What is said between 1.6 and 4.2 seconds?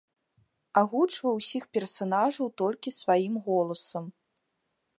персанажаў толькі сваім голасам.